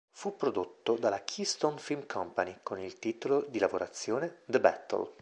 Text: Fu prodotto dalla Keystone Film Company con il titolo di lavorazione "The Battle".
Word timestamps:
Fu 0.09 0.35
prodotto 0.35 0.95
dalla 0.95 1.23
Keystone 1.23 1.77
Film 1.77 2.07
Company 2.07 2.57
con 2.63 2.79
il 2.79 2.97
titolo 2.97 3.45
di 3.47 3.59
lavorazione 3.59 4.41
"The 4.47 4.59
Battle". 4.59 5.09